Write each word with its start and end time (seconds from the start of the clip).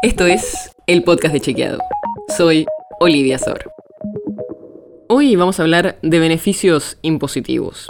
Esto 0.00 0.26
es 0.26 0.70
el 0.86 1.02
podcast 1.02 1.34
de 1.34 1.40
Chequeado. 1.40 1.80
Soy 2.36 2.66
Olivia 3.00 3.36
Sor. 3.36 3.72
Hoy 5.08 5.34
vamos 5.34 5.58
a 5.58 5.64
hablar 5.64 5.98
de 6.02 6.20
beneficios 6.20 6.98
impositivos. 7.02 7.88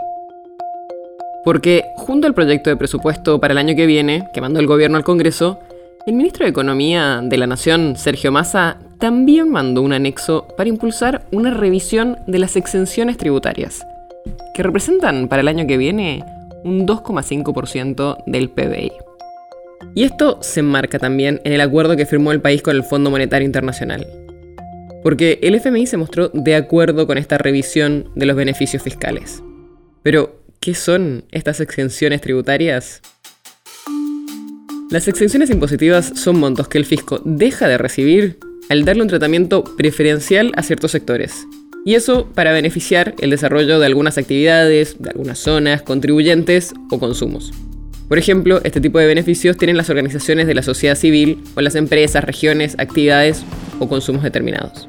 Porque 1.45 1.85
junto 1.97 2.27
al 2.27 2.33
proyecto 2.33 2.71
de 2.71 2.79
presupuesto 2.79 3.41
para 3.41 3.53
el 3.53 3.59
año 3.59 3.77
que 3.77 3.85
viene, 3.85 4.27
que 4.33 4.41
mandó 4.41 4.59
el 4.59 4.67
gobierno 4.67 4.97
al 4.97 5.05
Congreso, 5.05 5.59
el 6.07 6.15
ministro 6.15 6.47
de 6.47 6.51
Economía 6.51 7.21
de 7.23 7.37
la 7.37 7.47
Nación, 7.47 7.95
Sergio 7.97 8.33
Massa, 8.33 8.79
también 8.99 9.51
mandó 9.51 9.83
un 9.83 9.93
anexo 9.93 10.49
para 10.57 10.71
impulsar 10.71 11.27
una 11.31 11.53
revisión 11.53 12.17
de 12.27 12.39
las 12.39 12.57
exenciones 12.57 13.19
tributarias, 13.19 13.87
que 14.55 14.63
representan 14.63 15.29
para 15.29 15.43
el 15.43 15.49
año 15.49 15.67
que 15.67 15.77
viene 15.77 16.25
un 16.65 16.87
2,5% 16.87 18.25
del 18.25 18.49
PBI. 18.49 19.08
Y 19.95 20.05
esto 20.05 20.39
se 20.43 20.61
enmarca 20.61 20.99
también 20.99 21.41
en 21.45 21.53
el 21.53 21.61
acuerdo 21.61 21.97
que 21.97 22.07
firmó 22.07 22.33
el 22.33 22.41
país 22.41 22.63
con 22.63 22.77
el 22.77 22.85
Fondo 22.85 23.11
Monetario 23.11 23.47
Internacional. 23.47 24.07
Porque 25.03 25.39
el 25.43 25.55
FMI 25.55 25.87
se 25.87 25.97
mostró 25.97 26.29
de 26.29 26.55
acuerdo 26.55 27.07
con 27.07 27.19
esta 27.19 27.39
revisión 27.39 28.11
de 28.15 28.27
los 28.27 28.37
beneficios 28.37 28.83
fiscales. 28.83 29.43
Pero, 30.03 30.43
¿qué 30.61 30.75
son 30.75 31.25
estas 31.31 31.61
exenciones 31.61 32.21
tributarias? 32.21 33.01
Las 34.91 35.07
exenciones 35.07 35.51
impositivas 35.51 36.13
son 36.15 36.39
montos 36.41 36.69
que 36.69 36.79
el 36.79 36.87
fisco 36.87 37.21
deja 37.25 37.69
de 37.69 37.79
recibir 37.79 38.39
al 38.69 38.85
darle 38.85 39.03
un 39.03 39.09
tratamiento 39.09 39.65
preferencial 39.77 40.53
a 40.57 40.63
ciertos 40.63 40.93
sectores. 40.93 41.47
Y 41.85 41.95
eso 41.95 42.29
para 42.35 42.53
beneficiar 42.53 43.15
el 43.21 43.31
desarrollo 43.31 43.79
de 43.79 43.87
algunas 43.87 44.19
actividades, 44.19 44.97
de 44.99 45.11
algunas 45.11 45.39
zonas, 45.39 45.83
contribuyentes 45.83 46.75
o 46.91 46.99
consumos. 46.99 47.53
Por 48.09 48.17
ejemplo, 48.17 48.63
este 48.65 48.81
tipo 48.81 48.99
de 48.99 49.07
beneficios 49.07 49.59
tienen 49.59 49.77
las 49.77 49.91
organizaciones 49.91 50.47
de 50.47 50.55
la 50.55 50.63
sociedad 50.63 50.95
civil 50.95 51.43
o 51.55 51.61
las 51.61 51.75
empresas, 51.75 52.25
regiones, 52.25 52.75
actividades 52.79 53.45
o 53.81 53.89
consumos 53.89 54.23
determinados. 54.23 54.89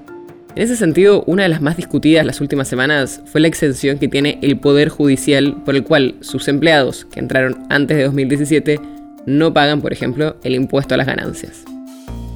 En 0.55 0.63
ese 0.63 0.77
sentido, 0.77 1.23
una 1.27 1.43
de 1.43 1.49
las 1.49 1.61
más 1.61 1.75
discutidas 1.75 2.25
las 2.25 2.39
últimas 2.39 2.69
semanas 2.69 3.21
fue 3.25 3.41
la 3.41 3.49
exención 3.49 3.99
que 3.99 4.07
tiene 4.07 4.39
el 4.41 4.57
Poder 4.57 4.87
Judicial 4.87 5.61
por 5.65 5.75
el 5.75 5.83
cual 5.83 6.15
sus 6.21 6.47
empleados, 6.47 7.05
que 7.11 7.19
entraron 7.19 7.65
antes 7.69 7.97
de 7.97 8.05
2017, 8.05 8.79
no 9.25 9.53
pagan, 9.53 9.81
por 9.81 9.91
ejemplo, 9.91 10.37
el 10.43 10.55
impuesto 10.55 10.93
a 10.93 10.97
las 10.97 11.07
ganancias. 11.07 11.65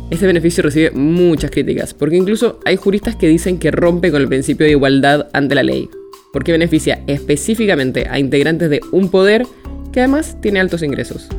Este 0.09 0.27
beneficio 0.27 0.63
recibe 0.63 0.91
muchas 0.91 1.49
críticas, 1.49 1.93
porque 1.93 2.17
incluso 2.17 2.59
hay 2.65 2.75
juristas 2.75 3.15
que 3.15 3.27
dicen 3.29 3.57
que 3.57 3.71
rompe 3.71 4.11
con 4.11 4.21
el 4.21 4.27
principio 4.27 4.65
de 4.65 4.73
igualdad 4.73 5.27
ante 5.31 5.55
la 5.55 5.63
ley, 5.63 5.89
porque 6.33 6.51
beneficia 6.51 7.03
específicamente 7.07 8.05
a 8.09 8.19
integrantes 8.19 8.69
de 8.69 8.81
un 8.91 9.09
poder 9.09 9.45
que 9.93 9.99
además 9.99 10.35
tiene 10.41 10.59
altos 10.59 10.83
ingresos. 10.83 11.29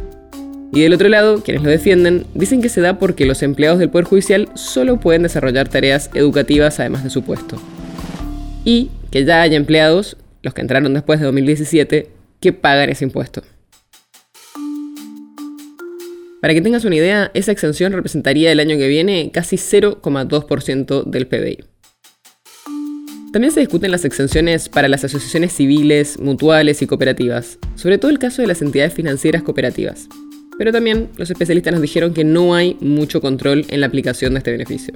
Y 0.73 0.81
del 0.81 0.95
otro 0.95 1.09
lado, 1.09 1.43
quienes 1.43 1.63
lo 1.63 1.71
defienden 1.71 2.25
dicen 2.35 2.63
que 2.63 2.69
se 2.69 2.81
da 2.81 2.99
porque 2.99 3.27
los 3.27 3.43
empleados 3.43 3.79
del 3.79 3.91
Poder 3.91 4.07
Judicial 4.07 4.49
solo 4.55 4.99
pueden 4.99 5.23
desarrollar 5.23 5.69
tareas 5.69 6.11
educativas 6.15 6.81
además 6.81 7.05
de 7.05 7.11
su 7.11 7.23
puesto. 7.23 7.61
Y 8.65 8.91
que 9.11 9.25
ya 9.25 9.43
hay 9.43 9.55
empleados, 9.55 10.17
los 10.43 10.55
que 10.55 10.63
entraron 10.63 10.95
después 10.95 11.21
de 11.21 11.27
2017, 11.27 12.09
que 12.41 12.53
pagan 12.53 12.91
ese 12.91 13.05
impuesto. 13.05 13.43
Para 16.41 16.55
que 16.55 16.61
tengas 16.61 16.85
una 16.85 16.97
idea, 16.97 17.31
esa 17.35 17.53
exención 17.53 17.93
representaría 17.93 18.53
el 18.53 18.61
año 18.61 18.77
que 18.77 18.89
viene 18.89 19.31
casi 19.33 19.57
0,2% 19.57 21.05
del 21.05 21.27
PBI. 21.27 21.74
También 23.35 23.53
se 23.53 23.59
discuten 23.59 23.91
las 23.91 24.05
exenciones 24.05 24.69
para 24.69 24.87
las 24.87 25.03
asociaciones 25.03 25.53
civiles, 25.53 26.21
mutuales 26.21 26.83
y 26.83 26.87
cooperativas, 26.87 27.59
sobre 27.75 27.99
todo 27.99 28.13
el 28.13 28.21
caso 28.21 28.43
de 28.43 28.47
las 28.47 28.63
entidades 28.63 28.95
financieras 28.95 29.43
cooperativas. 29.43 30.09
Pero 30.57 30.71
también 30.71 31.09
los 31.17 31.33
especialistas 31.33 31.73
nos 31.73 31.83
dijeron 31.83 32.15
que 32.15 32.23
no 32.23 32.55
hay 32.55 32.77
mucho 32.79 33.21
control 33.21 33.67
en 33.71 33.81
la 33.81 33.89
aplicación 33.89 34.35
de 34.35 34.39
este 34.39 34.53
beneficio. 34.53 34.95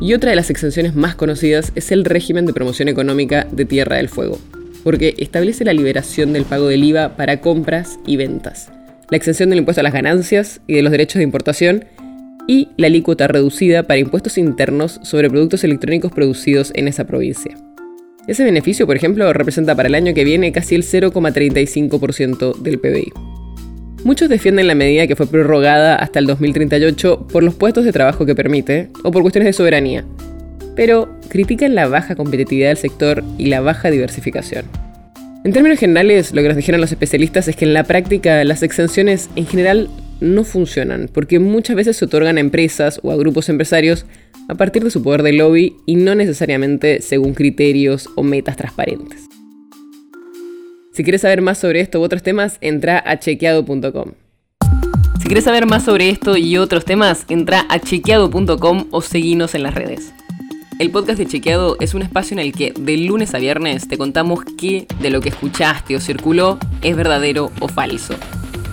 Y 0.00 0.14
otra 0.14 0.30
de 0.30 0.36
las 0.36 0.50
exenciones 0.50 0.94
más 0.94 1.16
conocidas 1.16 1.72
es 1.74 1.90
el 1.90 2.04
régimen 2.04 2.46
de 2.46 2.52
promoción 2.52 2.86
económica 2.86 3.48
de 3.50 3.64
Tierra 3.64 3.96
del 3.96 4.08
Fuego, 4.08 4.38
porque 4.84 5.16
establece 5.18 5.64
la 5.64 5.72
liberación 5.72 6.32
del 6.32 6.44
pago 6.44 6.68
del 6.68 6.84
IVA 6.84 7.16
para 7.16 7.40
compras 7.40 7.98
y 8.06 8.18
ventas, 8.18 8.70
la 9.10 9.16
exención 9.16 9.50
del 9.50 9.58
impuesto 9.58 9.80
a 9.80 9.82
las 9.82 9.92
ganancias 9.92 10.60
y 10.68 10.74
de 10.74 10.82
los 10.82 10.92
derechos 10.92 11.18
de 11.18 11.24
importación 11.24 11.86
y 12.46 12.68
la 12.76 12.88
alícuota 12.88 13.28
reducida 13.28 13.84
para 13.84 14.00
impuestos 14.00 14.38
internos 14.38 15.00
sobre 15.02 15.30
productos 15.30 15.64
electrónicos 15.64 16.12
producidos 16.12 16.72
en 16.74 16.88
esa 16.88 17.06
provincia. 17.06 17.56
Ese 18.26 18.44
beneficio, 18.44 18.86
por 18.86 18.96
ejemplo, 18.96 19.32
representa 19.32 19.74
para 19.74 19.88
el 19.88 19.94
año 19.94 20.14
que 20.14 20.24
viene 20.24 20.52
casi 20.52 20.74
el 20.74 20.84
0,35% 20.84 22.56
del 22.56 22.78
PBI. 22.78 23.12
Muchos 24.04 24.28
defienden 24.28 24.66
la 24.66 24.74
medida 24.74 25.06
que 25.06 25.16
fue 25.16 25.26
prorrogada 25.26 25.96
hasta 25.96 26.18
el 26.18 26.26
2038 26.26 27.26
por 27.32 27.42
los 27.42 27.54
puestos 27.54 27.84
de 27.84 27.92
trabajo 27.92 28.26
que 28.26 28.34
permite 28.34 28.90
o 29.02 29.10
por 29.10 29.22
cuestiones 29.22 29.46
de 29.46 29.52
soberanía, 29.52 30.04
pero 30.74 31.08
critican 31.28 31.74
la 31.74 31.86
baja 31.86 32.16
competitividad 32.16 32.68
del 32.68 32.76
sector 32.76 33.24
y 33.38 33.46
la 33.46 33.60
baja 33.60 33.90
diversificación. 33.90 34.64
En 35.44 35.52
términos 35.52 35.80
generales, 35.80 36.32
lo 36.32 36.42
que 36.42 36.48
nos 36.48 36.56
dijeron 36.56 36.80
los 36.80 36.92
especialistas 36.92 37.48
es 37.48 37.56
que 37.56 37.64
en 37.64 37.74
la 37.74 37.84
práctica 37.84 38.44
las 38.44 38.62
exenciones 38.62 39.28
en 39.34 39.46
general 39.46 39.88
no 40.22 40.44
funcionan, 40.44 41.10
porque 41.12 41.38
muchas 41.38 41.76
veces 41.76 41.96
se 41.96 42.04
otorgan 42.04 42.36
a 42.36 42.40
empresas 42.40 43.00
o 43.02 43.12
a 43.12 43.16
grupos 43.16 43.48
empresarios 43.48 44.06
a 44.48 44.54
partir 44.54 44.82
de 44.84 44.90
su 44.90 45.02
poder 45.02 45.22
de 45.22 45.32
lobby 45.32 45.76
y 45.86 45.96
no 45.96 46.14
necesariamente 46.14 47.02
según 47.02 47.34
criterios 47.34 48.08
o 48.14 48.22
metas 48.22 48.56
transparentes. 48.56 49.28
Si 50.92 51.02
quieres 51.02 51.22
saber 51.22 51.40
más 51.40 51.58
sobre 51.58 51.80
esto 51.80 52.00
u 52.00 52.02
otros 52.02 52.22
temas, 52.22 52.58
entra 52.60 53.02
a 53.04 53.18
chequeado.com. 53.18 54.12
Si 55.20 55.26
quieres 55.26 55.44
saber 55.44 55.66
más 55.66 55.84
sobre 55.84 56.10
esto 56.10 56.36
y 56.36 56.58
otros 56.58 56.84
temas, 56.84 57.24
entra 57.28 57.64
a 57.68 57.78
chequeado.com 57.78 58.86
o 58.90 59.00
seguinos 59.00 59.54
en 59.54 59.62
las 59.62 59.74
redes. 59.74 60.12
El 60.78 60.90
podcast 60.90 61.18
de 61.18 61.26
Chequeado 61.26 61.76
es 61.80 61.94
un 61.94 62.02
espacio 62.02 62.34
en 62.34 62.40
el 62.40 62.52
que 62.52 62.72
de 62.78 62.96
lunes 62.96 63.34
a 63.34 63.38
viernes 63.38 63.86
te 63.88 63.98
contamos 63.98 64.40
qué 64.58 64.86
de 65.00 65.10
lo 65.10 65.20
que 65.20 65.28
escuchaste 65.28 65.94
o 65.94 66.00
circuló 66.00 66.58
es 66.82 66.96
verdadero 66.96 67.52
o 67.60 67.68
falso 67.68 68.16